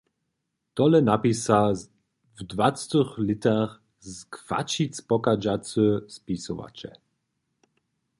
[0.73, 1.57] Tole napisa
[2.39, 5.83] w dwacetych lětach z Chwaćic pochadźacy
[6.17, 6.97] spisowaćel.